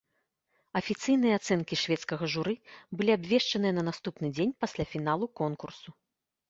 [0.79, 2.55] Афіцыйныя ацэнкі шведскага журы
[3.01, 5.89] былі абвешчаныя на наступны дзень пасля фіналу конкурсу.